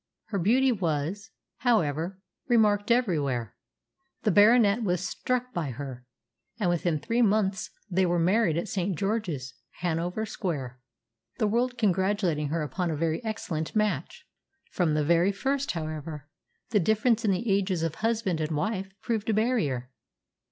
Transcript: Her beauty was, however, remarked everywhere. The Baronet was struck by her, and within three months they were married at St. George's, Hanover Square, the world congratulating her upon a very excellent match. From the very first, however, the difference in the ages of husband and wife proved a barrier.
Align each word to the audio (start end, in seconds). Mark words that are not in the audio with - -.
Her 0.29 0.39
beauty 0.39 0.71
was, 0.71 1.29
however, 1.57 2.19
remarked 2.47 2.89
everywhere. 2.89 3.55
The 4.23 4.31
Baronet 4.31 4.81
was 4.81 5.07
struck 5.07 5.53
by 5.53 5.69
her, 5.69 6.07
and 6.59 6.71
within 6.71 6.99
three 6.99 7.21
months 7.21 7.69
they 7.87 8.07
were 8.07 8.17
married 8.17 8.57
at 8.57 8.67
St. 8.67 8.97
George's, 8.97 9.53
Hanover 9.81 10.25
Square, 10.25 10.81
the 11.37 11.45
world 11.45 11.77
congratulating 11.77 12.47
her 12.47 12.63
upon 12.63 12.89
a 12.89 12.95
very 12.95 13.23
excellent 13.23 13.75
match. 13.75 14.25
From 14.71 14.95
the 14.95 15.05
very 15.05 15.31
first, 15.31 15.73
however, 15.73 16.27
the 16.71 16.79
difference 16.79 17.23
in 17.23 17.29
the 17.29 17.47
ages 17.51 17.83
of 17.83 17.93
husband 18.01 18.41
and 18.41 18.49
wife 18.57 18.91
proved 19.03 19.29
a 19.29 19.35
barrier. 19.35 19.91